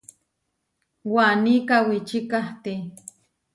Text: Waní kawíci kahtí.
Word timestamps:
Waní 1.13 1.53
kawíci 1.67 2.19
kahtí. 2.31 2.73